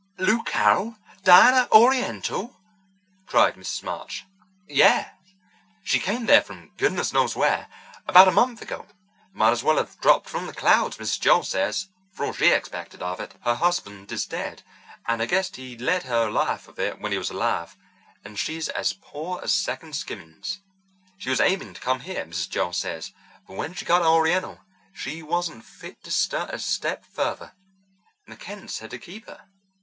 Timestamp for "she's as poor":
18.39-19.39